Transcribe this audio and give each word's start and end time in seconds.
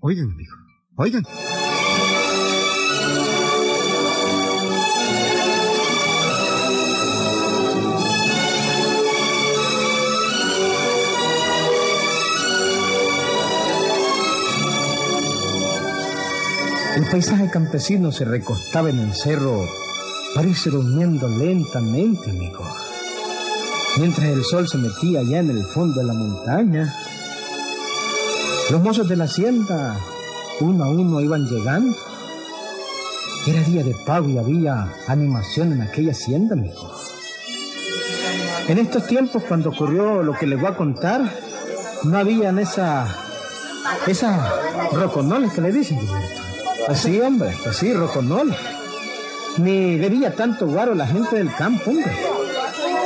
Oigan, 0.00 0.30
amigo, 0.30 0.54
oigan. 0.96 1.24
El 16.96 17.10
paisaje 17.10 17.50
campesino 17.50 18.12
se 18.12 18.24
recostaba 18.24 18.90
en 18.90 19.00
el 19.00 19.12
cerro, 19.14 19.66
parece 20.34 20.70
durmiendo 20.70 21.28
lentamente, 21.28 22.30
amigo. 22.30 22.64
Mientras 23.98 24.26
el 24.26 24.44
sol 24.44 24.68
se 24.68 24.78
metía 24.78 25.20
allá 25.20 25.40
en 25.40 25.50
el 25.50 25.64
fondo 25.64 26.00
de 26.00 26.06
la 26.06 26.14
montaña, 26.14 26.94
los 28.70 28.82
mozos 28.82 29.08
de 29.08 29.16
la 29.16 29.24
hacienda, 29.24 29.96
uno 30.60 30.84
a 30.84 30.88
uno, 30.88 31.20
iban 31.20 31.46
llegando. 31.46 31.96
Era 33.46 33.62
día 33.62 33.82
de 33.82 33.94
pago 34.04 34.28
y 34.28 34.36
había 34.36 34.92
animación 35.06 35.72
en 35.72 35.80
aquella 35.80 36.12
hacienda, 36.12 36.54
amigo. 36.54 36.92
En 38.68 38.76
estos 38.78 39.06
tiempos, 39.06 39.42
cuando 39.48 39.70
ocurrió 39.70 40.22
lo 40.22 40.34
que 40.34 40.46
les 40.46 40.60
voy 40.60 40.70
a 40.70 40.76
contar, 40.76 41.22
no 42.04 42.18
habían 42.18 42.58
esa, 42.58 43.06
esas 44.06 44.38
roconoles 44.92 45.52
que 45.54 45.62
le 45.62 45.72
dicen. 45.72 45.98
Así, 46.88 47.18
hombre, 47.20 47.56
así, 47.66 47.94
roconol. 47.94 48.54
Ni 49.56 49.96
bebía 49.96 50.34
tanto 50.34 50.66
guaro 50.66 50.94
la 50.94 51.06
gente 51.06 51.36
del 51.36 51.54
campo, 51.54 51.90
hombre. 51.90 52.12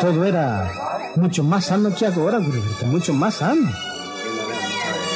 Todo 0.00 0.24
era 0.24 0.72
mucho 1.14 1.44
más 1.44 1.66
sano 1.66 1.94
que 1.94 2.06
ahora, 2.06 2.40
mucho 2.86 3.14
más 3.14 3.34
sano. 3.34 3.70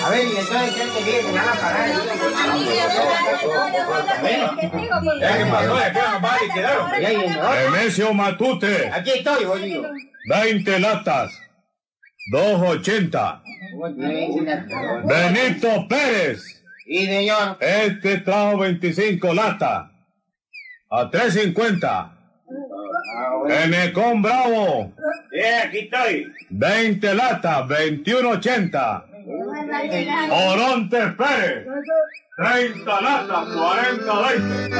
A 0.06 0.10
ver, 0.10 0.24
y 0.24 0.36
entonces, 0.36 0.72
¿qué 0.72 0.86
te 0.86 1.02
viene? 1.04 1.32
Van 1.32 1.48
a 1.48 1.52
parar. 1.54 1.90
¿Qué 1.90 1.96
pasó? 5.50 5.74
¿Qué 5.92 6.00
más 6.20 6.42
y 6.42 6.48
quedaron? 6.54 6.86
Ya. 7.00 7.10
Nemesio 7.70 8.14
Matute, 8.14 8.88
Aquí 8.92 9.10
estoy, 9.10 9.44
boludo. 9.44 9.90
20 10.28 10.78
latas. 10.78 11.32
2.80. 12.32 13.42
Benito 15.04 15.88
Pérez, 15.88 16.62
Y 16.86 17.06
señor, 17.06 17.56
este 17.60 18.18
trajo 18.18 18.58
25 18.58 19.34
latas. 19.34 19.90
A 20.88 21.10
3.50. 21.10 22.12
Enecón 23.48 24.22
Bravo, 24.22 24.92
Sí, 25.32 25.40
aquí 25.40 25.78
estoy. 25.78 26.32
20 26.50 27.14
latas, 27.14 27.66
21.80. 27.66 29.04
Oronte 30.30 30.98
Pérez, 31.16 31.66
30 32.36 33.00
latas, 33.00 33.48
40, 33.48 34.20
20. 34.28 34.70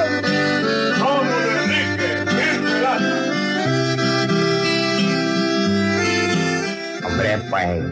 Somos 0.97 1.45
Enrique, 1.65 2.09
15 2.25 2.81
latas. 2.83 3.23
Hombre, 7.05 7.39
pues 7.49 7.85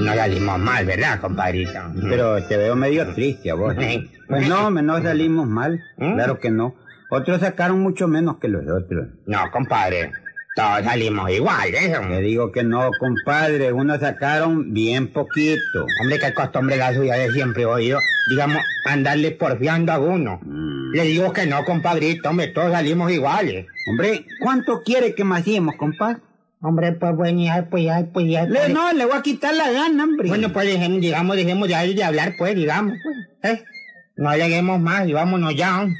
no 0.00 0.14
salimos 0.14 0.58
mal, 0.58 0.84
¿verdad, 0.84 1.20
compadrito? 1.20 1.80
Pero 2.08 2.42
te 2.44 2.56
veo 2.58 2.76
medio 2.76 3.06
triste 3.14 3.50
a 3.50 3.54
vos. 3.54 3.74
Pues 4.28 4.46
no, 4.46 4.70
no 4.70 5.02
salimos 5.02 5.46
mal. 5.46 5.80
¿Mm? 5.96 6.12
Claro 6.16 6.38
que 6.38 6.50
no. 6.50 6.74
Otros 7.08 7.40
sacaron 7.40 7.80
mucho 7.80 8.08
menos 8.08 8.36
que 8.36 8.48
los 8.48 8.62
otros. 8.68 9.08
No, 9.24 9.50
compadre, 9.50 10.12
todos 10.58 10.82
salimos 10.84 11.30
igual, 11.30 11.68
¿eh? 11.72 11.94
Te 12.08 12.20
digo 12.20 12.50
que 12.50 12.64
no, 12.64 12.90
compadre. 12.98 13.72
Unos 13.72 14.00
sacaron 14.00 14.72
bien 14.74 15.12
poquito. 15.12 15.86
Hombre, 16.02 16.18
qué 16.18 16.34
costumbre 16.34 16.76
la 16.76 16.92
suya 16.92 17.14
de 17.14 17.30
siempre, 17.30 17.64
oído. 17.64 18.00
Digamos, 18.28 18.60
andarle 18.84 19.30
porfiando 19.30 19.92
a 19.92 20.00
uno. 20.00 20.40
Mm. 20.42 20.94
Le 20.94 21.02
digo 21.04 21.32
que 21.32 21.46
no, 21.46 21.64
compadrito, 21.64 22.28
hombre, 22.30 22.48
todos 22.48 22.72
salimos 22.72 23.12
iguales. 23.12 23.66
Hombre, 23.88 24.26
¿cuánto 24.40 24.82
quiere 24.82 25.14
que 25.14 25.22
macíemos, 25.22 25.76
compadre? 25.76 26.18
Hombre, 26.60 26.90
pues 26.92 27.14
bueno, 27.14 27.40
ya, 27.40 27.68
pues 27.70 27.84
ya, 27.84 28.04
pues 28.12 28.26
ya. 28.28 28.44
Le- 28.44 28.70
no, 28.70 28.92
le 28.92 29.04
voy 29.04 29.16
a 29.16 29.22
quitar 29.22 29.54
la 29.54 29.70
gana, 29.70 30.02
hombre. 30.02 30.28
Bueno, 30.28 30.52
pues 30.52 30.66
dejemos, 30.66 31.00
digamos, 31.00 31.36
dejemos 31.36 31.68
ya 31.68 31.84
de 31.86 32.02
hablar, 32.02 32.34
pues, 32.36 32.56
digamos, 32.56 32.94
pues, 33.40 33.54
¿eh? 33.54 33.64
No 34.16 34.28
aleguemos 34.28 34.80
más 34.80 35.06
y 35.06 35.12
vámonos 35.12 35.54
ya. 35.54 35.84
¿no? 35.84 35.94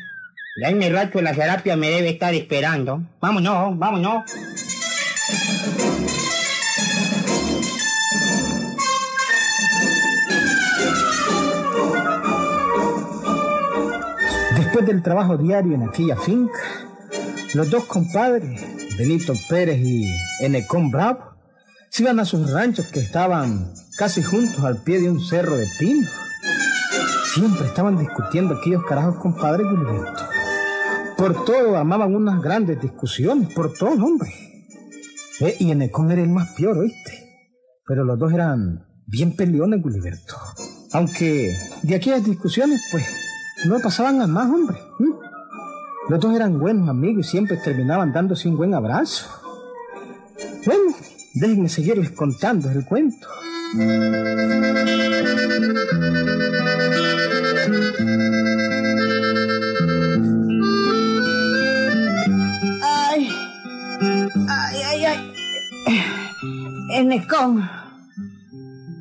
Ya 0.61 0.71
en 0.71 0.79
mi 0.79 0.89
racho 0.89 1.23
la 1.23 1.33
terapia 1.33 1.77
me 1.77 1.89
debe 1.89 2.09
estar 2.09 2.35
esperando. 2.35 3.01
Vámonos, 3.21 3.79
vámonos. 3.79 4.25
Después 14.57 14.85
del 14.85 15.01
trabajo 15.05 15.37
diario 15.37 15.77
en 15.77 15.89
aquella 15.89 16.17
finca, 16.17 16.59
los 17.55 17.71
dos 17.71 17.85
compadres, 17.85 18.61
Benito 18.99 19.35
Pérez 19.49 19.79
y 19.79 20.13
Enecón 20.41 20.91
Bravo, 20.91 21.37
se 21.89 22.03
iban 22.03 22.19
a 22.19 22.25
sus 22.25 22.51
ranchos 22.51 22.89
que 22.89 22.99
estaban 22.99 23.73
casi 23.97 24.25
juntos 24.25 24.65
al 24.65 24.83
pie 24.83 25.01
de 25.01 25.09
un 25.09 25.21
cerro 25.21 25.57
de 25.57 25.69
pinos. 25.79 26.11
Siempre 27.33 27.65
estaban 27.65 27.97
discutiendo 27.97 28.57
aquellos 28.57 28.83
carajos 28.85 29.21
compadres 29.21 29.69
Gilberto. 29.69 30.38
Por 31.19 31.45
todo 31.45 31.77
armaban 31.77 32.15
unas 32.15 32.41
grandes 32.41 32.81
discusiones, 32.81 33.53
por 33.53 33.73
todo, 33.73 34.05
hombre. 34.05 34.31
Eh, 35.41 35.57
y 35.59 35.73
Enecón 35.73 36.13
era 36.13 36.23
el 36.23 36.31
más 36.31 36.55
peor, 36.55 36.79
¿oíste? 36.79 37.43
Pero 37.85 38.05
los 38.05 38.17
dos 38.21 38.33
eran 38.33 38.87
bien 39.05 39.35
peleones, 39.35 39.83
Gilberto. 39.83 40.37
Aunque 40.93 41.57
de 41.83 41.95
aquellas 41.97 42.25
discusiones, 42.25 42.81
pues, 42.93 43.05
no 43.67 43.81
pasaban 43.81 44.23
a 44.23 44.29
más, 44.29 44.49
hombre. 44.49 44.79
Los 46.09 46.21
dos 46.21 46.37
eran 46.37 46.57
buenos 46.61 46.89
amigos 46.89 47.27
y 47.27 47.31
siempre 47.31 47.57
terminaban 47.57 48.13
dándose 48.13 48.49
un 48.49 48.57
buen 48.57 48.73
abrazo. 48.73 49.27
Bueno, 50.65 50.95
déjenme 51.35 51.69
seguirles 51.69 52.13
contando 52.13 52.71
el 52.71 52.85
cuento. 52.85 53.27
Enecón. 66.99 67.71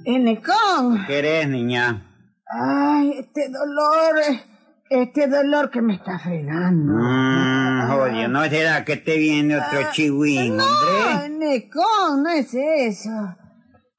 Enecón. 0.06 1.06
¿Qué 1.08 1.18
eres, 1.18 1.50
niña? 1.50 2.03
Ay, 2.47 3.12
este 3.18 3.50
dolor, 3.50 4.16
este 4.90 5.28
dolor 5.28 5.72
que 5.72 5.81
me 5.81 5.96
está 5.96 6.19
fregando. 6.19 6.94
Mmm, 6.94 7.90
oye, 8.00 8.28
¿no 8.28 8.44
será 8.46 8.86
que 8.86 8.97
te 8.97 9.18
viene 9.18 9.57
otro 9.57 9.91
chihuín, 9.91 10.57
No, 10.57 10.63
hombre? 10.63 11.25
Enecón, 11.25 12.22
no 12.22 12.30
es 12.30 12.53
eso. 12.53 13.36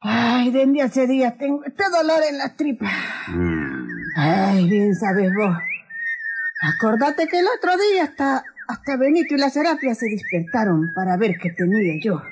Ay, 0.01 0.53
desde 0.53 0.81
hace 0.83 1.07
días 1.09 1.37
tengo 1.37 1.65
este 1.65 1.83
dolor 1.91 2.21
en 2.31 2.39
las 2.39 2.57
tripas. 2.57 2.93
Mm, 3.27 3.89
Ay, 4.17 4.69
bien 4.71 4.95
sabes 4.95 5.29
vos. 5.35 5.57
Acordate 6.77 7.27
que 7.27 7.41
el 7.41 7.47
otro 7.59 7.73
día 7.77 8.05
hasta, 8.05 8.45
hasta 8.69 8.97
Benito 8.97 9.35
y 9.35 9.39
la 9.39 9.51
Serapia 9.51 9.93
se 9.97 10.07
despertaron 10.07 10.93
para 10.95 11.17
ver 11.17 11.33
qué 11.43 11.51
tenía 11.51 11.95
yo. 12.01 12.23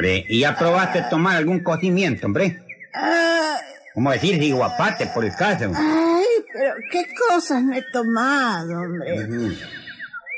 Hombre, 0.00 0.26
¿y 0.28 0.40
ya 0.40 0.56
probaste 0.56 1.04
tomar 1.10 1.36
algún 1.36 1.60
cocimiento, 1.62 2.26
hombre? 2.26 2.62
Ay, 2.94 3.60
Como 3.94 4.10
decir, 4.10 4.38
de 4.40 4.52
guapate, 4.52 5.06
por 5.08 5.24
el 5.24 5.34
caso. 5.34 5.70
ay, 5.74 6.24
pero 6.52 6.74
qué 6.90 7.06
cosas 7.28 7.62
me 7.62 7.78
he 7.78 7.84
tomado, 7.92 8.80
hombre. 8.80 9.56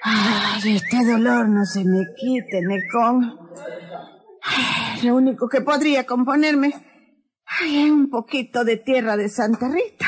Ay, 0.05 0.77
este 0.77 1.05
dolor 1.05 1.49
no 1.49 1.65
se 1.65 1.85
me 1.85 2.01
quite, 2.17 2.61
Necón. 2.63 3.39
Lo 5.05 5.15
único 5.17 5.49
que 5.49 5.61
podría 5.61 6.05
componerme 6.05 6.75
ay, 7.47 7.85
es 7.85 7.91
un 7.91 8.11
poquito 8.11 8.65
de 8.65 8.77
tierra 8.79 9.17
de 9.17 9.29
Santa 9.29 9.69
Rita. 9.69 10.07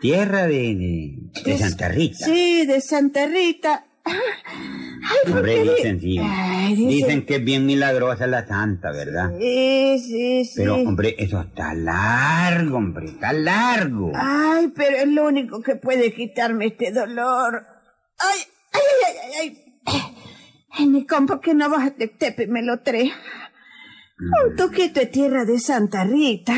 Tierra 0.00 0.46
de, 0.46 0.74
de, 0.74 1.42
de 1.44 1.58
Santa 1.58 1.88
Rita. 1.88 2.24
Sí, 2.26 2.66
de 2.66 2.80
Santa 2.80 3.26
Rita. 3.26 3.84
Ay, 5.02 5.16
¿por 5.30 5.36
Hombre, 5.38 5.62
dicen, 5.62 6.00
sí. 6.00 6.18
Ay, 6.20 6.74
dicen- 6.74 6.88
Dicen 6.88 7.26
que 7.26 7.36
es 7.36 7.44
bien 7.44 7.66
milagrosa 7.66 8.26
la 8.26 8.46
santa, 8.46 8.90
¿verdad? 8.92 9.30
Sí, 9.38 9.98
sí, 10.00 10.44
sí. 10.44 10.52
Pero, 10.56 10.76
hombre, 10.76 11.14
eso 11.18 11.40
está 11.40 11.74
largo, 11.74 12.76
hombre, 12.76 13.06
está 13.06 13.32
largo. 13.32 14.12
Ay, 14.14 14.72
pero 14.74 14.96
es 14.96 15.08
lo 15.08 15.26
único 15.26 15.62
que 15.62 15.76
puede 15.76 16.12
quitarme 16.12 16.66
este 16.66 16.92
dolor. 16.92 17.64
Ay, 18.18 18.40
ay, 18.72 18.80
ay, 19.06 19.16
ay, 19.40 19.58
ay. 19.86 20.02
Ay, 20.70 20.86
mi 20.86 21.06
compa, 21.06 21.40
que 21.40 21.54
no 21.54 21.68
vas 21.70 21.96
de 21.96 22.08
tepe, 22.08 22.46
me 22.46 22.62
lo 22.62 22.80
trae. 22.80 23.10
Un 24.48 24.56
toquito 24.56 25.00
de 25.00 25.06
tierra 25.06 25.44
de 25.44 25.58
Santa 25.60 26.04
Rita. 26.04 26.54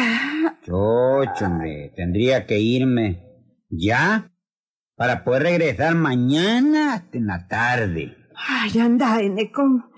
Chocho, 0.65 1.45
hombre, 1.45 1.93
tendría 1.95 2.47
que 2.47 2.59
irme 2.59 3.23
ya 3.69 4.33
para 4.97 5.25
poder 5.25 5.43
regresar 5.45 5.95
mañana 5.95 6.95
hasta 6.95 7.19
en 7.19 7.27
la 7.27 7.47
tarde. 7.49 8.17
Ay, 8.49 8.79
anda, 8.81 9.21
Enecón. 9.21 9.91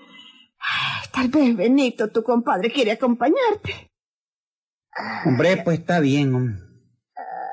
Tal 1.11 1.27
vez 1.27 1.55
Benito, 1.55 2.09
tu 2.09 2.23
compadre, 2.23 2.71
quiere 2.71 2.91
acompañarte. 2.93 3.91
Hombre, 5.25 5.57
pues 5.63 5.79
está 5.79 5.99
bien, 5.99 6.33
hombre. 6.33 6.55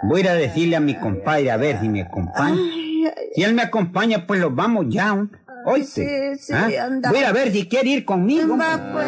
Voy 0.03 0.21
a 0.21 0.25
ir 0.25 0.29
a 0.31 0.35
decirle 0.35 0.77
a 0.77 0.81
mi 0.81 0.95
compadre 0.99 1.51
a 1.51 1.57
ver 1.59 1.79
si 1.81 1.89
me 1.89 2.03
acompaña. 2.03 2.57
Ay, 2.57 3.05
ay, 3.07 3.13
Si 3.35 3.43
él 3.43 3.55
me 3.55 3.63
acompaña, 3.63 4.27
pues 4.27 4.41
los 4.41 4.55
vamos 4.55 4.87
ya. 4.89 5.15
¿no? 5.15 5.31
Oíste. 5.67 6.37
sí, 6.39 6.47
sí, 6.47 6.53
¿Ah? 6.55 6.87
anda. 6.87 7.11
Voy 7.11 7.23
a 7.23 7.33
ver 7.33 7.53
si 7.53 7.69
quiere 7.69 7.91
ir 7.91 8.05
conmigo. 8.07 8.57
va, 8.57 8.93
pues. 8.93 9.07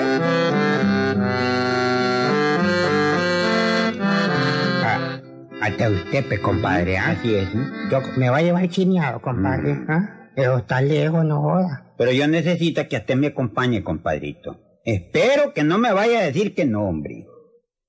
Ah, 4.85 5.20
hasta 5.62 5.88
usted, 5.88 6.26
pues, 6.28 6.40
compadre. 6.40 6.99
Así 6.99 7.35
es. 7.35 7.55
¿no? 7.55 7.64
Yo, 7.90 8.00
me 8.19 8.28
va 8.28 8.38
a 8.38 8.43
llevar 8.43 8.69
chineado, 8.69 9.20
compadre, 9.23 9.78
¿ah? 9.88 10.21
Pero 10.34 10.58
está 10.58 10.81
lejos, 10.81 11.25
no 11.25 11.43
joda. 11.43 11.94
Pero 11.99 12.12
yo 12.12 12.26
necesito 12.26 12.88
que 12.88 12.96
usted 12.96 13.17
me 13.17 13.29
acompañe, 13.29 13.82
compadrito. 13.82 14.61
Espero 14.84 15.52
que 15.55 15.62
no 15.62 15.79
me 15.79 15.93
vaya 15.93 16.20
a 16.20 16.25
decir 16.25 16.55
que 16.55 16.64
no, 16.64 16.88
hombre. 16.88 17.26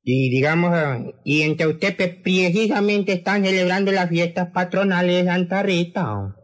Y 0.04 0.30
digamos, 0.30 0.78
y 1.24 1.44
entre 1.44 1.68
usted 1.68 1.96
pues, 1.96 2.10
precisamente 2.22 3.14
están 3.14 3.44
celebrando 3.46 3.92
las 3.92 4.10
fiestas 4.10 4.50
patronales 4.50 5.24
de 5.24 5.32
Santa 5.32 5.64
Rita. 5.64 6.36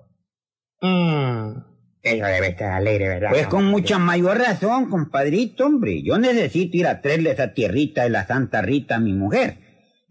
Mm, 0.81 1.57
eso 2.01 2.25
debe 2.25 2.47
estar 2.47 2.71
alegre, 2.71 3.09
¿verdad? 3.09 3.29
Pues 3.31 3.47
con 3.47 3.65
mucha 3.65 3.99
mayor 3.99 4.37
razón, 4.37 4.89
compadrito, 4.89 5.65
hombre. 5.65 6.01
Yo 6.01 6.17
necesito 6.17 6.77
ir 6.77 6.87
a 6.87 7.01
traerle 7.01 7.31
esa 7.31 7.53
tierrita 7.53 8.03
de 8.03 8.09
la 8.09 8.25
Santa 8.25 8.61
Rita 8.61 8.95
a 8.95 8.99
mi 8.99 9.13
mujer. 9.13 9.57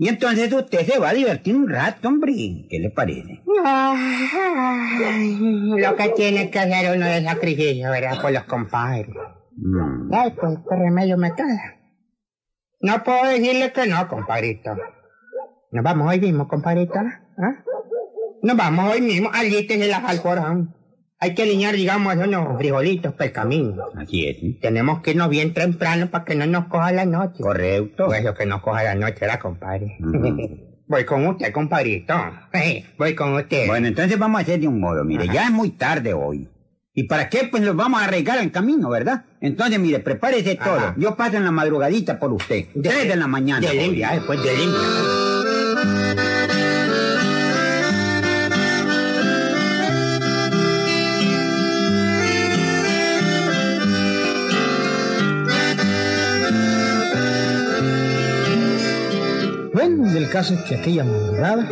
Y 0.00 0.08
entonces 0.08 0.52
usted 0.52 0.86
se 0.86 0.98
va 1.00 1.10
a 1.10 1.14
divertir 1.14 1.56
un 1.56 1.68
rato, 1.68 2.06
hombre. 2.06 2.32
¿Qué 2.70 2.78
le 2.78 2.90
parece? 2.90 3.42
Ay, 3.64 5.36
lo 5.76 5.96
que 5.96 6.08
tiene 6.10 6.50
que 6.50 6.58
hacer 6.60 6.96
uno 6.96 7.04
de 7.04 7.24
sacrificio, 7.24 7.90
¿verdad? 7.90 8.22
Por 8.22 8.32
los 8.32 8.44
compadres. 8.44 9.08
Ay, 10.12 10.34
pues, 10.40 10.58
¿qué 10.68 10.76
remedio 10.76 11.18
me 11.18 11.34
queda? 11.34 11.74
No 12.80 13.02
puedo 13.02 13.24
decirle 13.24 13.72
que 13.72 13.86
no, 13.88 14.06
compadrito. 14.06 14.70
Nos 15.72 15.84
vamos 15.84 16.08
hoy 16.08 16.20
mismo, 16.20 16.46
compadrito. 16.46 16.94
¿ah? 16.96 17.64
Nos 18.42 18.56
vamos 18.56 18.94
hoy 18.94 19.00
mismo. 19.00 19.30
Alístese 19.32 19.88
las 19.88 20.04
alforjas. 20.04 20.58
Hay 21.20 21.34
que 21.34 21.42
alinear, 21.42 21.74
digamos, 21.74 22.14
unos 22.16 22.56
frijolitos 22.58 23.12
para 23.12 23.26
el 23.26 23.32
camino. 23.32 23.84
Así 23.96 24.26
es. 24.26 24.60
Tenemos 24.60 25.00
que 25.00 25.10
irnos 25.10 25.28
bien 25.28 25.52
temprano 25.52 26.10
para 26.10 26.24
que 26.24 26.36
no 26.36 26.46
nos 26.46 26.66
coja 26.66 26.92
la 26.92 27.04
noche. 27.06 27.42
Correcto. 27.42 28.06
Pues 28.06 28.22
lo 28.22 28.34
que 28.34 28.46
nos 28.46 28.60
coja 28.62 28.84
la 28.84 28.94
noche, 28.94 29.16
¿verdad, 29.20 29.40
compadre? 29.40 29.96
Ujú. 30.00 30.68
Voy 30.86 31.04
con 31.04 31.26
usted, 31.26 31.52
compadrito. 31.52 32.14
Voy 32.98 33.14
con 33.14 33.34
usted. 33.34 33.66
Bueno, 33.66 33.88
entonces 33.88 34.18
vamos 34.18 34.38
a 34.38 34.42
hacer 34.42 34.60
de 34.60 34.68
un 34.68 34.80
modo. 34.80 35.04
Mire, 35.04 35.24
Ajá. 35.24 35.32
ya 35.32 35.44
es 35.46 35.50
muy 35.50 35.70
tarde 35.70 36.14
hoy. 36.14 36.48
¿Y 36.94 37.04
para 37.04 37.28
qué? 37.28 37.48
Pues 37.50 37.62
nos 37.62 37.76
vamos 37.76 38.00
a 38.00 38.04
arriesgar 38.06 38.38
el 38.38 38.50
camino, 38.50 38.88
¿verdad? 38.88 39.24
Entonces, 39.40 39.78
mire, 39.78 39.98
prepárese 40.00 40.56
Ajá. 40.58 40.70
todo. 40.70 40.94
Yo 40.96 41.16
paso 41.16 41.36
en 41.36 41.44
la 41.44 41.50
madrugadita 41.50 42.18
por 42.18 42.32
usted. 42.32 42.66
Tres 42.82 43.08
de 43.08 43.16
la 43.16 43.26
mañana. 43.26 43.68
De 43.68 43.74
limpia, 43.74 44.12
después 44.12 44.42
de 44.42 44.56
limpia. 44.56 44.78
Bueno, 60.08 60.20
y 60.20 60.24
el 60.24 60.30
caso 60.30 60.54
es 60.54 60.62
que 60.62 60.74
aquella 60.74 61.04
madrugada 61.04 61.68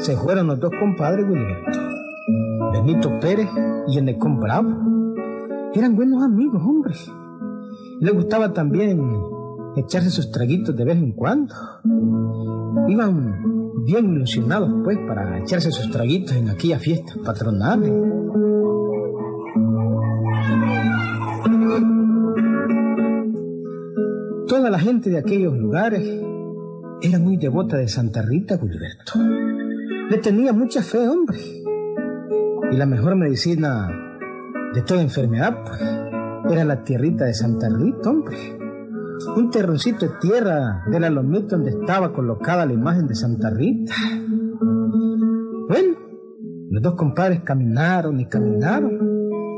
se 0.00 0.16
fueron 0.16 0.48
los 0.48 0.58
dos 0.58 0.72
compadres 0.80 1.24
Wilberto. 1.24 1.78
Benito 2.72 3.20
Pérez 3.20 3.48
y 3.86 3.98
Enecón 3.98 4.40
Bravo. 4.40 4.70
Eran 5.72 5.94
buenos 5.94 6.20
amigos, 6.20 6.60
hombre. 6.64 6.94
Les 8.00 8.12
gustaba 8.12 8.52
también 8.52 9.00
echarse 9.76 10.10
sus 10.10 10.32
traguitos 10.32 10.74
de 10.74 10.84
vez 10.84 10.96
en 10.96 11.12
cuando. 11.12 11.54
Iban 12.88 13.84
bien 13.84 14.14
ilusionados, 14.14 14.70
pues, 14.82 14.98
para 15.06 15.38
echarse 15.38 15.70
sus 15.70 15.88
traguitos 15.90 16.34
en 16.34 16.50
aquellas 16.50 16.82
fiestas 16.82 17.16
patronales. 17.18 17.92
Toda 24.48 24.70
la 24.70 24.78
gente 24.78 25.10
de 25.10 25.18
aquellos 25.18 25.56
lugares 25.56 26.02
era 27.02 27.18
muy 27.18 27.36
devota 27.36 27.76
de 27.76 27.88
Santa 27.88 28.22
Rita, 28.22 28.58
Gilberto. 28.58 29.12
Le 30.10 30.18
tenía 30.18 30.52
mucha 30.52 30.82
fe, 30.82 31.06
hombre. 31.08 31.38
Y 32.70 32.76
la 32.76 32.86
mejor 32.86 33.16
medicina 33.16 33.88
de 34.74 34.82
toda 34.82 35.02
enfermedad, 35.02 35.62
pues, 35.64 35.80
era 36.52 36.64
la 36.64 36.82
tierrita 36.84 37.24
de 37.24 37.34
Santa 37.34 37.68
Rita, 37.68 38.10
hombre. 38.10 38.36
Un 39.36 39.50
terroncito 39.50 40.06
de 40.06 40.12
tierra 40.20 40.84
de 40.90 41.00
la 41.00 41.10
lomita 41.10 41.56
donde 41.56 41.70
estaba 41.70 42.12
colocada 42.12 42.66
la 42.66 42.72
imagen 42.72 43.06
de 43.06 43.14
Santa 43.14 43.50
Rita. 43.50 43.94
Bueno, 45.68 45.96
los 46.70 46.82
dos 46.82 46.94
compadres 46.94 47.40
caminaron 47.42 48.20
y 48.20 48.26
caminaron 48.26 49.16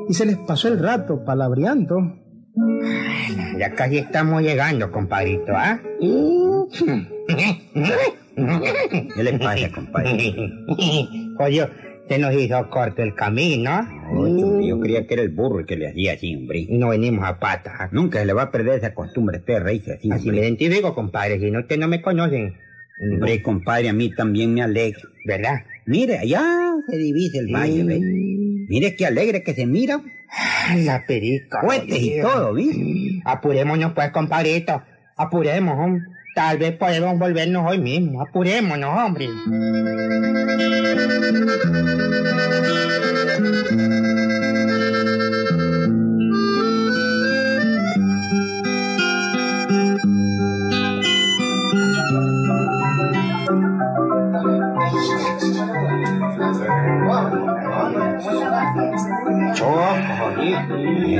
y 0.09 0.15
se 0.15 0.27
les 0.27 0.39
pasó 0.39 0.69
el 0.69 0.79
rato 0.79 1.25
palabreando. 1.25 1.97
Ya 3.59 3.75
casi 3.75 3.99
estamos 3.99 4.43
llegando, 4.43 4.91
compadrito, 4.91 5.53
¿ah? 5.55 5.81
¿Qué 9.15 9.23
le 9.23 9.39
pasa, 9.39 9.71
compadre? 9.73 10.35
Oye, 11.39 11.69
se 12.09 12.19
nos 12.19 12.35
hizo 12.35 12.71
corto 12.71 13.03
el 13.03 13.15
camino. 13.15 13.87
Oye, 14.15 14.43
hombre, 14.43 14.67
yo 14.67 14.81
creía 14.81 15.07
que 15.07 15.15
era 15.15 15.23
el 15.23 15.31
burro 15.31 15.61
el 15.61 15.67
que 15.67 15.77
le 15.77 15.89
hacía 15.89 16.15
así, 16.15 16.35
hombre. 16.37 16.61
Y 16.61 16.79
no 16.79 16.89
venimos 16.89 17.25
a 17.25 17.39
patas. 17.39 17.93
Nunca 17.93 18.21
se 18.21 18.27
le 18.27 18.33
va 18.33 18.43
a 18.43 18.51
perder 18.51 18.79
esa 18.79 18.95
costumbre, 18.95 19.39
usted 19.39 19.61
reírse 19.61 19.93
así, 19.95 20.11
Así 20.11 20.31
me 20.31 20.39
identifico, 20.39 20.95
compadre, 20.95 21.39
si 21.39 21.51
no, 21.51 21.61
ustedes 21.61 21.81
no 21.81 21.89
me 21.89 22.01
conocen. 22.01 22.55
Hombre, 23.01 23.43
compadre, 23.43 23.89
a 23.91 23.93
mí 23.93 24.11
también 24.15 24.55
me 24.55 24.63
alegra. 24.63 25.03
¿Verdad? 25.25 25.65
Mire, 25.87 26.19
allá 26.19 26.43
se 26.89 26.97
divisa 26.97 27.39
el 27.39 27.53
valle, 27.53 27.85
¿ve? 27.85 28.01
Mire 28.01 28.97
qué 28.97 29.07
alegre 29.07 29.43
que 29.43 29.55
se 29.55 29.67
mira. 29.67 30.01
Ay, 30.31 30.85
la 30.85 31.05
perica. 31.07 31.61
Cohetes 31.61 32.03
y 32.03 32.21
todo, 32.21 32.55
¿viste? 32.55 33.23
Apurémonos, 33.25 33.93
pues, 33.93 34.11
compadrito. 34.11 34.83
Apuremos, 35.17 35.79
hombre. 35.79 36.18
Tal 36.39 36.57
vez 36.57 36.77
podemos 36.77 37.19
volvernos 37.19 37.69
hoy 37.69 37.79
mismo. 37.79 38.23
Apurémonos, 38.23 38.97
hombre. 38.97 39.29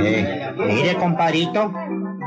Eh, 0.01 0.53
Mire, 0.55 0.95
compadrito, 0.95 1.73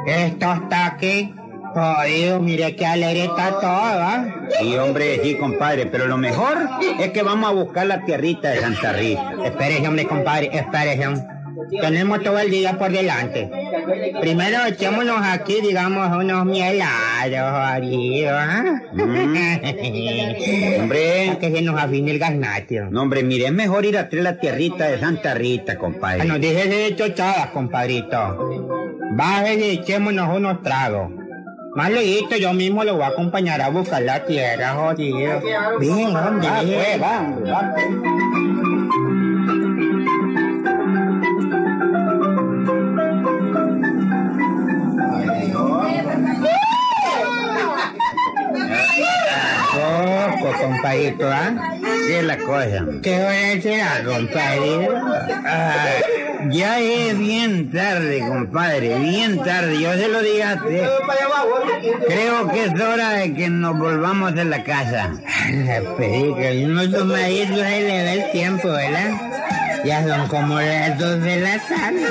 esto 0.06 0.52
está 0.52 0.86
aquí. 0.88 1.34
Jodido, 1.74 2.40
mire 2.40 2.76
qué 2.76 2.86
alegre 2.86 3.24
está 3.24 3.50
todo, 3.60 3.64
¿ah? 3.66 4.24
sí, 4.60 4.76
hombre, 4.76 5.20
sí, 5.22 5.36
compadre, 5.36 5.86
pero 5.86 6.06
lo 6.06 6.18
mejor 6.18 6.58
es 7.00 7.10
que 7.10 7.22
vamos 7.22 7.48
a 7.48 7.52
buscar 7.52 7.86
la 7.86 8.04
tierrita 8.04 8.50
de 8.50 8.60
Santa 8.60 8.92
Rita. 8.92 9.32
Espérese, 9.44 9.88
hombre, 9.88 10.06
compadre, 10.06 10.50
espérese. 10.52 11.06
hombre. 11.06 11.24
Tenemos 11.80 12.22
todo 12.22 12.38
el 12.38 12.50
día 12.50 12.76
por 12.78 12.90
delante. 12.90 13.48
Primero 14.20 14.64
echémonos 14.66 15.18
aquí, 15.22 15.60
digamos, 15.60 16.08
unos 16.16 16.44
mielados, 16.44 17.78
jodido, 17.80 18.30
¿ah? 18.36 18.80
Hombre, 20.80 21.36
que 21.40 21.50
se 21.54 21.62
nos 21.62 21.80
afine 21.80 22.10
el 22.10 22.18
gasnatio. 22.18 22.88
no, 22.90 23.02
hombre, 23.02 23.22
mire, 23.22 23.46
es 23.46 23.52
mejor 23.52 23.84
ir 23.84 23.96
a 23.96 24.08
traer 24.08 24.24
la 24.24 24.38
tierrita 24.38 24.86
de 24.88 24.98
Santa 24.98 25.34
Rita, 25.34 25.72
Ah, 25.72 25.74
No, 25.74 25.80
compadre. 25.80 26.38
déjese 26.38 26.68
de 26.76 26.96
chochadas, 26.96 27.46
compadrito. 27.48 28.18
Bájese 29.12 29.68
y 29.72 29.78
echémonos 29.78 30.36
unos 30.36 30.62
tragos. 30.62 31.10
Más 31.74 31.90
leíto, 31.90 32.36
yo 32.36 32.52
mismo 32.52 32.84
lo 32.84 32.94
voy 32.94 33.04
a 33.04 33.08
acompañar 33.08 33.60
a 33.62 33.68
buscar 33.70 34.02
la 34.02 34.24
tierra, 34.24 34.74
jodido. 34.74 35.40
Bien, 35.80 36.14
hombre, 36.14 36.48
Va, 36.48 36.62
bien. 36.62 36.78
pues, 36.78 37.02
va, 37.02 37.20
va. 37.50 37.74
Poco, 49.72 50.52
compadrito, 50.60 51.28
¿ah? 51.30 51.52
¿Qué 52.06 52.18
es 52.18 52.24
la 52.24 52.36
cosa? 52.38 52.84
¿Qué 53.02 53.14
hora 53.22 53.62
será, 53.62 54.04
compadrito? 54.04 54.94
Ah, 55.46 55.94
ya 56.50 56.80
es 56.80 57.18
bien 57.18 57.70
tarde, 57.70 58.24
compadre, 58.26 58.98
bien 58.98 59.42
tarde. 59.42 59.80
Yo 59.80 59.92
se 59.94 60.08
lo 60.08 60.20
digo 60.22 60.44
a 60.44 60.54
usted. 60.54 60.88
Creo 62.06 62.48
que 62.48 62.64
es 62.64 62.80
hora 62.80 63.10
de 63.10 63.34
que 63.34 63.48
nos 63.48 63.78
volvamos 63.78 64.32
a 64.32 64.44
la 64.44 64.62
casa. 64.62 65.12
Y 65.48 66.64
unos 66.64 66.90
tomaditos 66.90 67.62
ahí 67.62 67.82
le 67.82 68.04
da 68.04 68.12
el 68.14 68.30
tiempo, 68.32 68.68
¿verdad? 68.68 69.10
Ya 69.84 70.06
son 70.06 70.28
como 70.28 70.60
las 70.60 70.98
dos 70.98 71.20
de 71.22 71.40
la 71.40 71.58
tarde. 71.58 72.06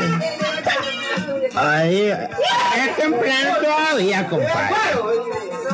Es 2.77 2.95
temprano 2.97 3.57
todavía, 3.61 4.27
compadre. 4.27 4.75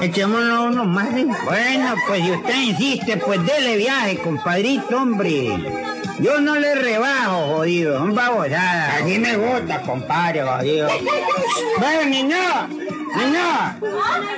Echémonos 0.01 0.73
uno 0.73 0.85
más. 0.85 1.09
Bueno, 1.11 1.95
pues 2.07 2.23
si 2.23 2.31
usted 2.31 2.55
insiste, 2.55 3.17
pues 3.17 3.43
dele 3.45 3.77
viaje, 3.77 4.17
compadrito, 4.19 4.97
hombre. 4.97 5.57
Yo 6.19 6.41
no 6.41 6.55
le 6.55 6.73
rebajo, 6.75 7.57
jodido, 7.57 7.99
son 7.99 8.15
babosadas. 8.15 9.01
Así 9.01 9.19
me 9.19 9.37
gusta, 9.37 9.81
compadre, 9.81 10.41
jodido. 10.41 10.89
Ven, 11.79 12.09
niño, 12.09 12.67
niño. 13.15 13.79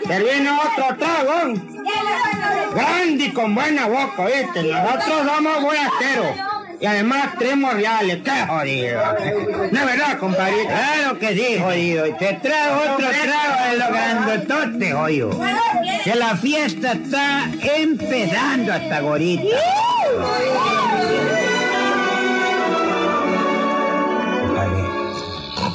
Te 0.05 0.19
viene 0.19 0.49
otro 0.51 0.97
trago. 0.97 1.53
Grande 2.75 3.23
y 3.23 3.31
con 3.31 3.55
buena 3.55 3.87
boca, 3.87 4.25
¿viste? 4.25 4.63
Nosotros 4.63 5.21
somos 5.25 5.61
boyasteros. 5.61 6.35
Y 6.81 6.85
además 6.85 7.37
tenemos 7.37 7.73
reales, 7.73 8.19
qué 8.23 8.45
jodido. 8.47 9.01
No 9.71 9.79
es 9.79 9.85
verdad, 9.85 10.17
compadrito. 10.17 10.67
Claro 10.67 11.19
que 11.19 11.33
sí, 11.35 11.59
jodido. 11.61 12.07
Y 12.07 12.13
te 12.13 12.33
traigo 12.35 12.75
otro 12.93 13.07
trago 13.09 13.71
de 13.71 13.77
los 13.77 13.87
grandototes, 13.89 14.93
jodido. 14.93 15.29
Que 16.03 16.15
la 16.15 16.35
fiesta 16.37 16.93
está 16.93 17.49
empezando 17.61 18.73
hasta 18.73 18.99
gorita. 19.01 19.57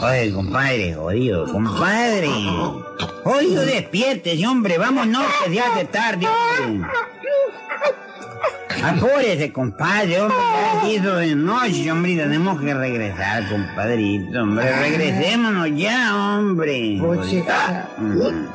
Oye, 0.03 0.33
compadre, 0.33 0.95
jodido, 0.95 1.47
compadre. 1.51 2.29
Jodido, 3.23 3.63
despiértese, 3.65 4.47
hombre. 4.47 4.79
Vámonos, 4.79 5.25
que 5.45 5.55
ya 5.55 5.73
hace 5.73 5.85
tarde, 5.87 6.27
hombre. 6.27 6.89
Apúrese, 8.83 9.51
compadre, 9.53 10.21
hombre. 10.21 10.37
Ya 10.83 10.89
hizo 10.91 11.17
de 11.17 11.35
noche, 11.35 11.91
hombre. 11.91 12.13
y 12.13 12.17
Tenemos 12.17 12.61
que 12.61 12.75
regresar, 12.75 13.49
compadrito, 13.49 14.43
hombre. 14.43 14.71
Regresémonos 14.77 15.69
ya, 15.75 16.15
hombre. 16.39 16.99
Puchica. 17.01 17.89
Mm. 17.97 18.47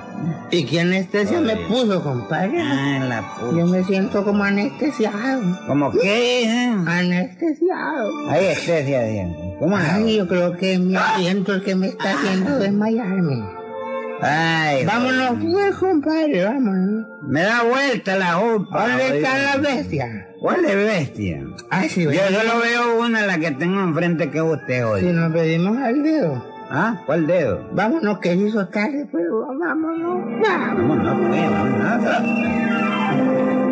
¿Y 0.51 0.65
qué 0.65 0.81
anestesia 0.81 1.39
me 1.39 1.55
puso, 1.55 2.03
compadre? 2.03 2.61
Ah, 2.61 2.99
la 3.07 3.57
Yo 3.57 3.65
me 3.65 3.83
siento 3.85 4.23
como 4.23 4.43
anestesiado. 4.43 5.41
¿Cómo 5.65 5.91
qué? 5.91 6.43
eh? 6.43 6.75
Anestesiado. 6.85 8.29
Ahí 8.29 8.45
anestesia, 8.45 9.03
bien. 9.05 9.48
¿Cómo 9.59 9.75
Ay, 9.77 10.17
yo 10.17 10.27
creo 10.27 10.55
que 10.55 10.73
es 10.73 10.79
mi 10.79 10.95
aliento 10.95 11.53
el 11.53 11.63
que 11.63 11.75
me 11.75 11.87
está 11.87 12.11
haciendo 12.13 12.57
desmayarme. 12.59 13.43
Ay, 14.21 14.85
Vámonos, 14.85 15.37
pues, 15.41 15.75
compadre, 15.75 16.43
vámonos. 16.43 17.05
me 17.23 17.41
da 17.41 17.63
vuelta 17.63 18.17
la 18.17 18.33
jupa. 18.33 18.87
¿Dónde 18.87 19.17
está 19.19 19.31
jodido. 19.31 19.45
la 19.45 19.57
bestia? 19.75 20.27
¿Cuál 20.41 20.65
es 20.65 20.75
bestia? 20.75 21.43
Ah, 21.69 21.83
sí, 21.87 22.03
Yo 22.03 22.11
solo 22.11 22.59
veo 22.61 22.99
una, 23.01 23.21
la 23.25 23.37
que 23.37 23.51
tengo 23.51 23.79
enfrente 23.81 24.29
que 24.29 24.41
usted 24.41 24.85
hoy. 24.85 25.01
Si 25.01 25.07
nos 25.07 25.31
pedimos 25.31 25.77
al 25.77 26.03
dedo. 26.03 26.45
¿Ah? 26.71 27.01
¿Cuál 27.05 27.27
dedo? 27.27 27.69
Vámonos, 27.73 28.19
que 28.19 28.35
hizo 28.35 28.67
tarde, 28.67 29.07
pero 29.11 29.47
vámonos. 29.57 30.21
Vámonos. 30.41 31.05
Vámonos, 31.05 31.27
pues, 31.29 31.51
vámonos. 31.51 33.68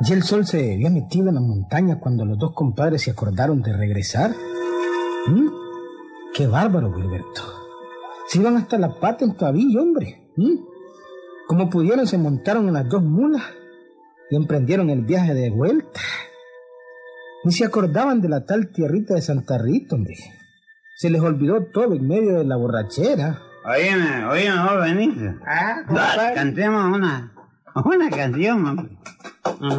Ya 0.00 0.14
el 0.14 0.22
sol 0.22 0.46
se 0.46 0.74
había 0.74 0.90
metido 0.90 1.28
en 1.28 1.34
la 1.34 1.40
montaña 1.40 1.98
cuando 1.98 2.24
los 2.24 2.38
dos 2.38 2.52
compadres 2.54 3.02
se 3.02 3.10
acordaron 3.10 3.62
de 3.62 3.76
regresar. 3.76 4.30
¿Mm? 5.26 5.48
¡Qué 6.34 6.46
bárbaro, 6.46 6.92
Gilberto! 6.94 7.42
Se 8.28 8.38
iban 8.38 8.56
hasta 8.56 8.78
la 8.78 9.00
pata 9.00 9.24
en 9.24 9.36
Tabillo, 9.36 9.82
hombre. 9.82 10.30
¿Mm? 10.36 10.56
Como 11.48 11.68
pudieron, 11.68 12.06
se 12.06 12.18
montaron 12.18 12.68
en 12.68 12.74
las 12.74 12.88
dos 12.88 13.02
mulas 13.02 13.42
y 14.30 14.36
emprendieron 14.36 14.90
el 14.90 15.02
viaje 15.02 15.34
de 15.34 15.50
vuelta. 15.50 16.00
Ni 17.44 17.52
se 17.52 17.64
acordaban 17.64 18.20
de 18.20 18.28
la 18.28 18.44
tal 18.44 18.70
tierrita 18.70 19.14
de 19.14 19.22
Santa 19.22 19.58
Rita, 19.58 19.96
hombre. 19.96 20.14
Se 20.96 21.10
les 21.10 21.20
olvidó 21.22 21.64
todo 21.72 21.94
en 21.94 22.06
medio 22.06 22.38
de 22.38 22.44
la 22.44 22.56
borrachera. 22.56 23.40
Oíme, 23.64 24.26
oíme, 24.26 24.62
vos 24.62 24.80
venís. 24.80 25.16
Ah, 25.46 25.82
compadre. 25.86 26.34
Cantemos 26.34 26.96
una, 26.96 27.32
una 27.84 28.10
canción, 28.10 28.66
hombre. 28.66 28.88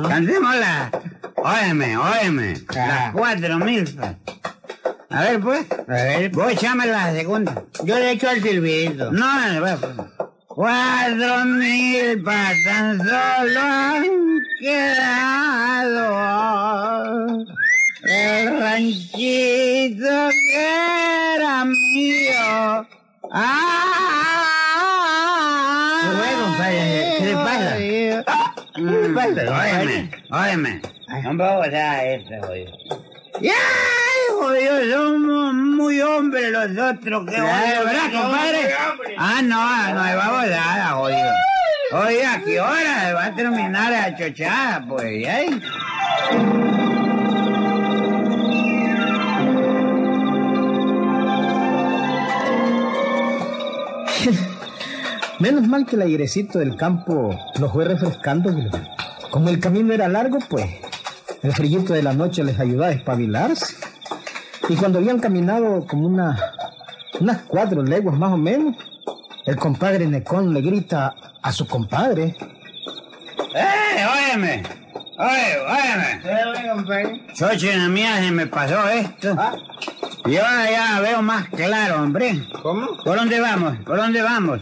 Cantémosla. 0.08 0.92
Óyeme, 1.36 1.98
óyeme. 1.98 2.54
Ah. 2.70 2.74
Las 2.88 3.12
cuatro 3.14 3.58
mil. 3.60 4.00
A 5.10 5.22
ver, 5.22 5.40
pues. 5.40 5.66
A 5.72 5.92
ver, 5.94 6.30
Vos 6.32 6.52
echame 6.52 6.86
la 6.86 7.12
segunda. 7.14 7.64
yo 7.84 7.96
le 7.98 8.12
echo 8.12 8.30
al 8.30 8.42
silbito. 8.42 9.12
No, 9.12 9.54
no, 9.54 9.62
va, 9.62 9.78
pues. 9.78 9.92
Cuatro 10.48 11.46
mil 11.46 12.22
para 12.24 12.54
tan 12.66 12.98
solo 13.00 13.60
han 13.62 14.04
quedado. 16.10 17.46
El 18.04 18.60
ranchito 18.60 20.30
que 20.30 21.36
era 21.36 21.66
mío. 21.66 22.88
¡Ah! 23.32 24.59
Qué 26.60 26.66
bueno, 26.66 27.38
compadre, 27.38 28.26
¿qué 28.76 28.82
le 28.84 29.10
pasa? 29.14 29.78
Óyeme, 29.78 30.12
óyeme. 30.30 30.82
No 31.24 31.34
me 31.34 31.56
voy 31.56 31.74
a 31.74 32.14
este, 32.14 32.40
jodido. 32.42 32.72
¡Ya! 33.42 33.54
Jodido, 34.38 34.98
somos 34.98 35.54
muy 35.54 36.02
hombres 36.02 36.52
los 36.52 36.72
otros, 36.72 37.26
que 37.26 37.38
jodido, 37.40 37.86
¿verdad, 37.86 38.12
compadre? 38.12 38.74
Ah, 39.18 39.42
no, 39.42 39.94
no, 39.94 40.18
vamos 40.18 40.50
nada, 40.50 40.88
jodido. 40.92 41.34
Oye, 41.94 42.26
¿a 42.26 42.42
qué 42.44 42.60
hora 42.60 43.08
se 43.08 43.14
va 43.14 43.26
a 43.26 43.36
terminar 43.36 43.92
la 43.92 44.18
chochada, 44.18 44.86
pues? 44.86 45.26
¿eh? 45.26 45.50
Menos 55.40 55.66
mal 55.68 55.86
que 55.86 55.96
el 55.96 56.02
airecito 56.02 56.60
del 56.60 56.76
campo 56.76 57.34
los 57.60 57.72
fue 57.72 57.86
refrescando. 57.86 58.54
Como 59.32 59.50
el 59.50 59.60
camino 59.60 59.94
era 59.94 60.10
largo, 60.10 60.40
pues 60.50 60.66
el 61.42 61.54
frillito 61.54 61.94
de 61.94 62.04
la 62.04 62.14
noche 62.14 62.44
les 62.44 62.60
ayudó 62.60 62.84
a 62.84 62.90
despabilarse. 62.90 63.76
Y 64.68 64.76
cuando 64.76 65.00
habían 65.00 65.20
caminado 65.20 65.88
como 65.88 66.08
una, 66.08 66.38
unas 67.22 67.44
cuatro 67.44 67.82
leguas 67.84 68.18
más 68.18 68.34
o 68.34 68.38
menos, 68.38 68.76
el 69.46 69.56
compadre 69.56 70.08
Necón 70.08 70.54
le 70.54 70.62
grita 70.62 71.16
a 71.42 71.52
su 71.54 71.66
compadre. 71.66 72.36
¡Eh, 73.56 74.06
óyeme! 74.14 74.64
Oye, 75.18 75.58
óyeme. 75.68 76.22
¿Qué, 76.22 76.70
compadre? 76.70 77.22
Xochitl 77.34 77.90
mía 77.90 78.18
se 78.18 78.32
me 78.32 78.46
pasó 78.46 78.90
esto. 78.90 79.38
Y 80.26 80.36
ahora 80.36 80.70
ya 80.70 81.00
veo 81.00 81.22
más 81.22 81.48
claro, 81.50 82.04
hombre. 82.04 82.44
¿Cómo? 82.62 82.98
¿Por 83.04 83.18
dónde 83.18 83.40
vamos? 83.40 83.78
¿Por 83.86 83.98
dónde 83.98 84.22
vamos? 84.22 84.62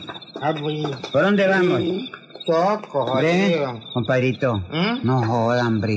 ¿Por 1.11 1.21
dónde 1.23 1.47
vamos? 1.47 1.81
Toco, 2.45 3.05
jodido. 3.05 3.79
compadrito, 3.93 4.57
¿Mm? 4.71 4.99
no 5.05 5.21
joda, 5.23 5.67
hombre. 5.67 5.95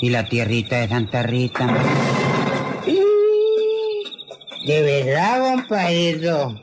Y 0.00 0.08
la 0.10 0.24
tierrita 0.24 0.76
de 0.80 0.88
Santa 0.88 1.22
Rita. 1.22 1.66
De 4.66 4.82
verdad, 4.82 5.54
compadrito. 5.54 6.60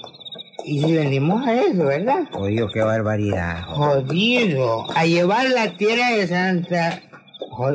Y 0.65 0.81
si 0.81 0.93
venimos 0.93 1.45
a 1.47 1.53
eso, 1.61 1.85
¿verdad? 1.85 2.23
Oye, 2.33 2.65
qué 2.73 2.81
barbaridad. 2.81 3.63
Jodido. 3.67 4.85
A 4.95 5.05
llevar 5.05 5.49
la 5.49 5.71
tierra 5.77 6.09
de 6.11 6.27
Santa. 6.27 7.01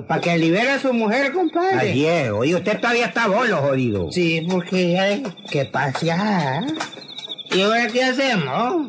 Para 0.07 0.21
que 0.21 0.39
libere 0.39 0.71
a 0.71 0.79
su 0.79 0.93
mujer, 0.93 1.33
compadre. 1.33 2.25
Es, 2.27 2.31
oye, 2.31 2.55
usted 2.55 2.79
todavía 2.81 3.07
está 3.07 3.27
bolo, 3.27 3.57
jodido. 3.59 4.13
Sí, 4.13 4.47
porque 4.49 4.93
ya 4.93 5.09
es 5.09 5.23
que 5.51 5.65
pasear. 5.65 6.65
¿Y 7.55 7.61
ahora 7.63 7.87
qué 7.89 8.05
hacemos? 8.05 8.87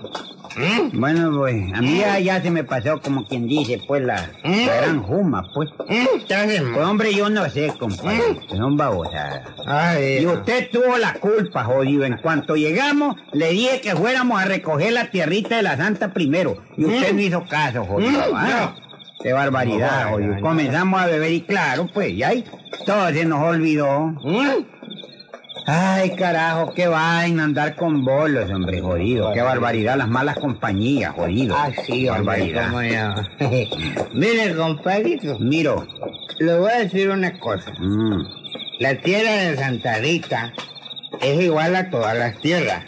¿Mm? 0.56 1.00
Bueno, 1.00 1.32
pues, 1.40 1.74
a 1.74 1.82
mí 1.82 1.98
ya, 2.00 2.20
ya 2.20 2.42
se 2.42 2.52
me 2.52 2.64
pasó 2.64 3.02
como 3.02 3.26
quien 3.26 3.48
dice, 3.48 3.82
pues, 3.88 4.04
la, 4.04 4.30
la 4.44 4.76
gran 4.78 5.02
juma, 5.02 5.44
pues. 5.54 5.72
¿Qué 6.28 6.36
hacemos? 6.36 6.74
Pues, 6.76 6.86
hombre, 6.88 7.14
yo 7.14 7.30
no 7.30 7.50
sé, 7.50 7.74
compadre, 7.80 8.38
que 8.48 8.56
son 8.56 8.78
babosadas. 8.78 9.48
Ay, 9.66 10.20
Y 10.22 10.28
usted 10.28 10.70
tuvo 10.72 10.98
la 11.00 11.14
culpa, 11.16 11.64
jodido. 11.64 12.06
En 12.06 12.18
cuanto 12.18 12.56
llegamos, 12.56 13.16
le 13.32 13.50
dije 13.50 13.82
que 13.82 13.96
fuéramos 13.96 14.40
a 14.40 14.46
recoger 14.46 14.94
la 14.94 15.10
tierrita 15.10 15.56
de 15.58 15.64
la 15.64 15.76
Santa 15.76 16.14
primero. 16.14 16.58
Y 16.78 16.86
usted 16.86 17.14
no 17.14 17.22
hizo 17.22 17.44
caso, 17.46 17.84
jodido. 17.86 18.22
¿ah? 18.36 18.76
Qué 19.24 19.34
barbaridad, 19.34 20.06
No, 20.06 20.12
jodido. 20.12 20.30
no, 20.30 20.36
no. 20.36 20.42
Comenzamos 20.42 21.02
a 21.02 21.08
beber 21.08 21.32
y 21.32 21.42
claro, 21.42 21.90
pues, 21.92 22.12
y 22.12 22.22
ahí 22.24 22.46
todo 22.86 23.10
se 23.10 23.26
nos 23.26 23.40
olvidó. 23.42 24.08
¿Mm? 24.24 24.66
Ay, 25.66 26.16
carajo, 26.16 26.74
qué 26.74 26.88
vaina 26.88 27.46
andar 27.46 27.76
con 27.76 28.04
bolos, 28.04 28.50
hombre, 28.52 28.82
jodido. 28.82 29.32
Qué 29.34 29.42
barbaridad, 29.42 29.98
las 29.98 30.10
malas 30.10 30.38
compañías, 30.38 31.14
jodido. 31.14 31.56
Ah, 31.58 31.72
sí, 31.86 32.08
hombre, 32.10 32.52
barbaridad. 32.54 32.72
no. 33.40 33.50
Mire, 34.14 34.56
compadrito, 34.56 35.40
Miro. 35.40 35.88
le 36.40 36.58
voy 36.60 36.72
a 36.72 36.80
decir 36.80 37.10
una 37.10 37.40
cosa. 37.40 37.72
Mm. 37.80 38.24
La 38.80 38.96
tierra 38.96 39.32
de 39.32 39.56
Santa 39.56 40.00
Rita 40.00 40.54
es 41.22 41.42
igual 41.42 41.76
a 41.76 41.90
todas 41.90 42.18
las 42.18 42.38
tierras. 42.40 42.84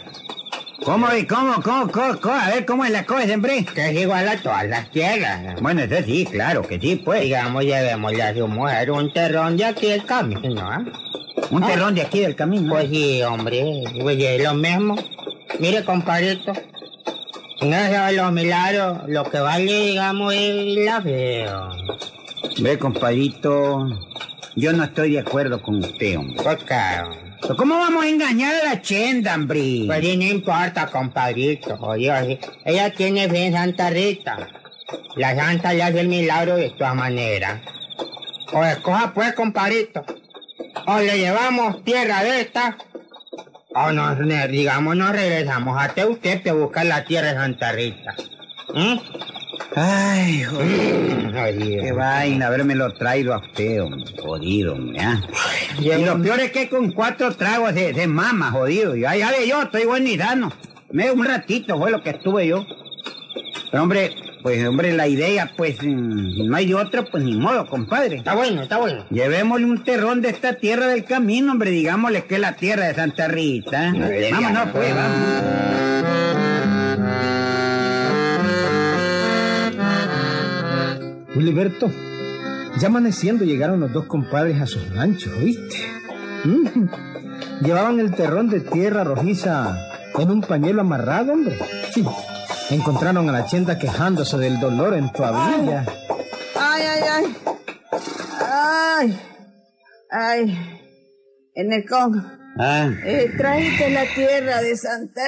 ¿Cómo, 0.84 1.08
y 1.14 1.26
cómo, 1.26 1.54
cómo, 1.62 1.90
cómo, 1.90 2.20
cómo? 2.20 2.34
A 2.34 2.48
ver, 2.50 2.66
¿cómo 2.66 2.84
es 2.84 2.90
la 2.90 3.04
cosa, 3.04 3.32
hombre? 3.34 3.64
Que 3.64 3.88
es 3.90 3.96
igual 4.02 4.28
a 4.28 4.36
todas 4.36 4.68
las 4.68 4.90
tierras. 4.90 5.60
Bueno, 5.60 5.80
eso 5.82 5.96
sí, 6.04 6.26
claro 6.30 6.62
que 6.62 6.78
sí, 6.78 6.96
pues. 6.96 7.22
Digamos, 7.22 7.64
llevémosle 7.64 8.22
a 8.22 8.34
su 8.34 8.46
mujer 8.46 8.90
un 8.90 9.12
terrón 9.12 9.56
de 9.56 9.64
aquí 9.64 9.86
el 9.88 10.04
camino, 10.04 10.60
¿ah? 10.70 10.84
Un 11.50 11.66
terrón 11.66 11.94
de 11.94 12.02
aquí 12.02 12.20
del 12.20 12.34
camino. 12.34 12.70
Pues 12.70 12.88
sí, 12.88 13.22
hombre, 13.22 13.84
oye, 14.02 14.38
lo 14.42 14.54
mismo. 14.54 14.96
Mire, 15.58 15.84
compadrito, 15.84 16.52
no 17.62 17.76
es 17.76 18.14
los 18.14 18.32
milagros, 18.32 18.98
lo 19.08 19.24
que 19.24 19.38
vale, 19.38 19.86
digamos, 19.86 20.34
es 20.34 20.76
la 20.84 21.00
fe. 21.00 21.46
Ve, 22.58 22.78
compadrito, 22.78 23.86
yo 24.56 24.72
no 24.72 24.84
estoy 24.84 25.12
de 25.12 25.20
acuerdo 25.20 25.62
con 25.62 25.76
usted, 25.76 26.18
hombre. 26.18 26.42
¿Por 26.42 26.58
qué? 26.58 26.74
Pero 27.40 27.56
¿Cómo 27.56 27.78
vamos 27.78 28.04
a 28.04 28.08
engañar 28.08 28.54
a 28.54 28.64
la 28.64 28.82
chenda, 28.82 29.34
hombre? 29.34 29.84
Pues 29.86 30.00
sí, 30.00 30.16
no 30.16 30.24
importa, 30.24 30.86
compadrito. 30.86 31.76
Oye, 31.80 32.40
ella 32.64 32.92
tiene 32.92 33.28
fe 33.28 33.46
en 33.46 33.52
Santa 33.52 33.90
Rita. 33.90 34.48
La 35.16 35.34
Santa 35.36 35.72
le 35.72 35.82
hace 35.82 36.00
el 36.00 36.08
milagro 36.08 36.56
de 36.56 36.70
todas 36.70 36.94
maneras. 36.94 37.60
O 38.52 38.64
escoja 38.64 39.12
pues, 39.14 39.32
compadrito. 39.34 40.04
O 40.86 40.98
le 40.98 41.18
llevamos 41.18 41.82
tierra 41.84 42.22
de 42.22 42.40
esta. 42.42 42.76
O 43.74 43.92
nos, 43.92 44.18
ne- 44.20 44.48
digamos, 44.48 44.96
nos 44.96 45.10
regresamos 45.12 45.76
hasta 45.80 46.06
usted 46.06 46.42
que 46.42 46.52
busca 46.52 46.84
la 46.84 47.04
tierra 47.04 47.28
de 47.28 47.34
Santa 47.34 47.72
Rita. 47.72 48.14
¿Mm? 48.74 48.94
Ay, 49.74 50.42
joder. 50.44 51.36
Oye, 51.36 51.78
Qué 51.82 51.92
vaina 51.92 52.46
haberme 52.46 52.74
lo 52.74 52.92
traído 52.94 53.34
a 53.34 53.38
usted, 53.38 53.82
hombre. 53.82 54.04
Jodido, 54.22 54.74
hombre. 54.74 55.00
¿ah? 55.00 55.20
Y 55.78 55.88
lo 56.04 56.20
peor 56.22 56.40
es 56.40 56.52
que 56.52 56.68
con 56.68 56.92
cuatro 56.92 57.34
tragos 57.36 57.74
de, 57.74 57.92
de 57.92 58.06
mama, 58.06 58.50
jodido. 58.50 58.94
Ya, 58.96 59.14
ya 59.16 59.30
ve 59.30 59.46
yo, 59.48 59.62
estoy 59.62 59.84
buen 59.84 60.06
y 60.06 60.16
sano. 60.16 60.52
Me 60.90 61.10
un 61.10 61.24
ratito 61.26 61.76
fue 61.78 61.90
lo 61.90 62.02
que 62.02 62.10
estuve 62.10 62.46
yo. 62.46 62.64
Pero, 63.70 63.82
hombre, 63.82 64.14
pues, 64.46 64.64
hombre, 64.64 64.92
la 64.92 65.08
idea, 65.08 65.50
pues, 65.56 65.82
mm, 65.82 66.46
no 66.46 66.54
hay 66.54 66.72
otra, 66.72 67.04
pues, 67.04 67.24
ni 67.24 67.36
modo, 67.36 67.66
compadre. 67.66 68.18
Está 68.18 68.36
bueno, 68.36 68.62
está 68.62 68.76
bueno. 68.78 69.04
Llevémosle 69.10 69.66
un 69.66 69.82
terrón 69.82 70.22
de 70.22 70.28
esta 70.28 70.52
tierra 70.52 70.86
del 70.86 71.02
camino, 71.02 71.50
hombre, 71.50 71.72
digámosle 71.72 72.26
que 72.26 72.36
es 72.36 72.40
la 72.40 72.54
tierra 72.54 72.86
de 72.86 72.94
Santa 72.94 73.26
Rita. 73.26 73.92
Vámonos, 74.30 74.68
pues, 74.70 74.94
vamos. 74.94 75.18
Wiliberto, 81.34 81.90
ya 82.78 82.86
amaneciendo 82.86 83.44
llegaron 83.44 83.80
los 83.80 83.92
dos 83.92 84.04
compadres 84.06 84.60
a 84.60 84.68
sus 84.68 84.94
ranchos, 84.94 85.32
¿oíste? 85.42 85.76
Mm. 86.44 86.86
Llevaban 87.64 87.98
el 87.98 88.14
terrón 88.14 88.48
de 88.48 88.60
tierra 88.60 89.02
rojiza 89.02 89.76
en 90.16 90.30
un 90.30 90.40
pañuelo 90.40 90.82
amarrado, 90.82 91.32
hombre. 91.32 91.58
Sí. 91.92 92.04
Encontraron 92.70 93.28
a 93.28 93.32
la 93.32 93.46
chenda 93.46 93.78
quejándose 93.78 94.36
del 94.38 94.58
dolor 94.58 94.94
en 94.94 95.12
tu 95.12 95.22
abrilla. 95.24 95.84
Ay, 96.58 96.82
ay, 96.82 97.02
ay. 97.12 97.36
Ay. 98.40 99.20
Ay. 100.10 100.80
En 101.54 101.72
el 101.72 101.88
con. 101.88 102.36
Ah. 102.58 102.90
Eh, 103.04 103.32
tráete 103.36 103.90
la 103.90 104.04
tierra 104.14 104.62
de 104.62 104.76
Santa 104.76 105.20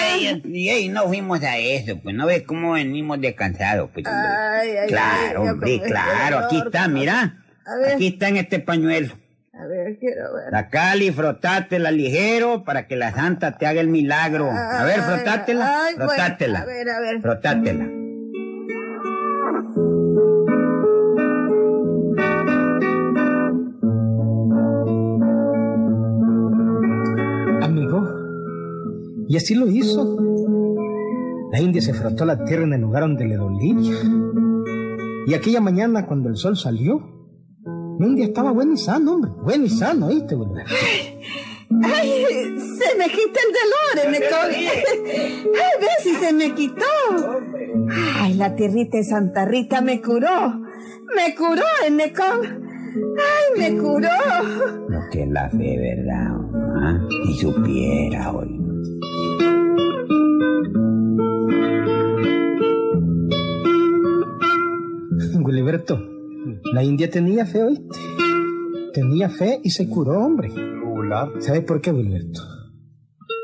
Ay, 0.00 0.34
Rita. 0.34 0.48
y 0.48 0.68
ahí 0.70 0.88
no 0.88 1.06
fuimos 1.08 1.42
a 1.42 1.58
eso, 1.58 2.00
pues 2.02 2.16
no 2.16 2.26
ves 2.26 2.42
cómo 2.46 2.72
venimos 2.72 3.20
descansados, 3.20 3.90
pues. 3.92 4.06
Ay, 4.06 4.70
ay, 4.70 4.88
claro, 4.88 5.42
ay, 5.42 5.48
hombre, 5.50 5.82
claro, 5.82 6.38
aquí 6.38 6.62
está, 6.64 6.88
mira. 6.88 7.44
A 7.66 7.76
ver. 7.76 7.94
Aquí 7.94 8.06
está 8.08 8.28
en 8.28 8.38
este 8.38 8.60
pañuelo. 8.60 9.14
A 9.56 9.66
ver, 9.66 9.98
quiero 9.98 10.34
ver. 10.34 10.50
Sacala 10.50 11.04
y 11.04 11.10
frotátela 11.12 11.90
ligero 11.90 12.64
para 12.64 12.86
que 12.86 12.96
la 12.96 13.12
santa 13.12 13.56
te 13.56 13.66
haga 13.66 13.80
el 13.80 13.88
milagro. 13.88 14.50
A 14.50 14.84
ver, 14.84 15.00
Ay, 15.00 15.16
frotátela, 15.16 15.84
ay, 15.86 15.94
bueno, 15.96 16.10
frotátela. 16.10 16.60
a 16.60 16.64
ver, 16.66 16.88
a 16.90 17.00
ver. 17.00 17.20
Frotátela. 17.20 17.88
Amigo, 27.62 28.02
y 29.28 29.36
así 29.36 29.54
lo 29.54 29.66
hizo. 29.68 30.16
La 31.52 31.60
india 31.60 31.80
se 31.80 31.94
frotó 31.94 32.24
la 32.24 32.44
tierra 32.44 32.64
en 32.64 32.72
el 32.74 32.80
lugar 32.80 33.02
donde 33.02 33.26
le 33.26 33.36
dolía. 33.36 33.96
Y 35.26 35.34
aquella 35.34 35.60
mañana, 35.60 36.06
cuando 36.06 36.28
el 36.28 36.36
sol 36.36 36.56
salió, 36.56 37.23
la 37.98 38.06
india 38.06 38.26
estaba 38.26 38.50
buena 38.52 38.74
y 38.74 38.76
sano, 38.76 39.14
hombre. 39.14 39.30
Buena 39.42 39.64
y 39.64 39.68
sano, 39.68 40.06
¿oíste, 40.06 40.34
Wilber? 40.34 40.66
Ay, 41.82 42.24
se 42.58 42.98
me 42.98 43.06
quita 43.06 43.40
el 43.46 43.52
dolor, 43.54 44.10
me 44.10 44.18
Ay, 44.26 45.80
ve 45.80 45.88
si 46.02 46.14
se 46.14 46.32
me 46.32 46.54
quitó. 46.54 46.84
Ay, 48.20 48.34
la 48.34 48.54
tierrita 48.54 48.98
de 48.98 49.04
Santa 49.04 49.44
Rita 49.44 49.80
me 49.80 50.00
curó. 50.00 50.60
Me 51.14 51.34
curó, 51.34 51.62
Enecón. 51.86 52.64
Ay, 53.18 53.58
me 53.58 53.76
curó. 53.80 54.08
Lo 54.88 55.00
que 55.10 55.26
la 55.26 55.50
fe, 55.50 55.78
¿verdad? 55.78 56.36
¿Ah? 56.76 57.00
Si 57.26 57.34
supiera 57.38 58.32
hoy. 58.32 58.60
Wiliberto, 65.44 66.13
la 66.74 66.82
india 66.82 67.08
tenía 67.08 67.46
fe, 67.46 67.62
¿oíste? 67.62 67.98
Tenía 68.92 69.28
fe 69.28 69.60
y 69.62 69.70
se 69.70 69.88
curó, 69.88 70.18
hombre. 70.18 70.50
¿Sabe 71.38 71.62
por 71.62 71.80
qué, 71.80 71.92
Wilberto? 71.92 72.40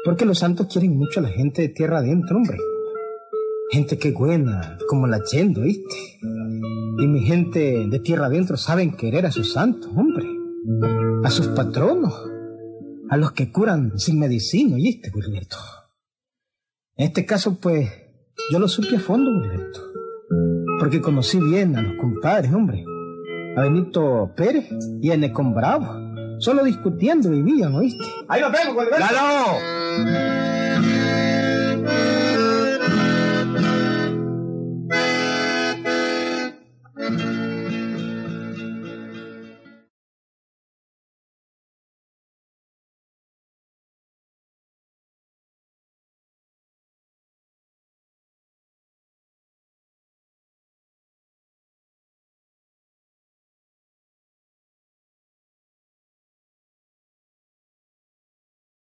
Porque 0.04 0.24
los 0.24 0.38
santos 0.38 0.66
quieren 0.66 0.96
mucho 0.96 1.20
a 1.20 1.22
la 1.22 1.28
gente 1.28 1.62
de 1.62 1.68
tierra 1.68 1.98
adentro, 1.98 2.36
hombre. 2.36 2.58
Gente 3.70 3.98
que 3.98 4.10
buena, 4.10 4.78
como 4.88 5.06
la 5.06 5.22
Chendo, 5.22 5.60
¿viste? 5.60 6.18
Y 6.98 7.06
mi 7.06 7.20
gente 7.20 7.86
de 7.88 7.98
tierra 8.00 8.26
adentro 8.26 8.56
saben 8.56 8.96
querer 8.96 9.26
a 9.26 9.30
sus 9.30 9.52
santos, 9.52 9.90
hombre. 9.94 10.26
A 11.22 11.30
sus 11.30 11.48
patronos. 11.48 12.14
A 13.10 13.16
los 13.16 13.32
que 13.32 13.52
curan 13.52 13.96
sin 13.96 14.18
medicina, 14.18 14.74
¿oíste, 14.74 15.12
Wilberto? 15.14 15.56
En 16.96 17.06
este 17.06 17.24
caso, 17.24 17.58
pues, 17.60 17.88
yo 18.50 18.58
lo 18.58 18.66
supe 18.66 18.96
a 18.96 19.00
fondo, 19.00 19.30
Wilberto. 19.30 19.80
Porque 20.80 21.00
conocí 21.00 21.38
bien 21.38 21.76
a 21.76 21.82
los 21.82 21.96
compadres, 21.96 22.52
hombre. 22.52 22.84
A 23.56 23.62
Benito 23.62 24.30
Pérez 24.36 24.68
y 25.02 25.10
a 25.10 25.16
Necon 25.16 25.54
Bravo. 25.54 25.86
Solo 26.38 26.64
discutiendo 26.64 27.30
vivían, 27.30 27.74
¿oíste? 27.74 28.04
Ahí 28.28 28.40
nos 28.40 28.52
vemos, 28.52 28.76
Wilberto. 28.76 28.98
¡Lalo! 28.98 30.69